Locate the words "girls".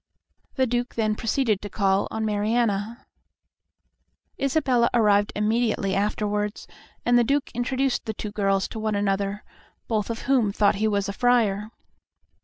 8.31-8.67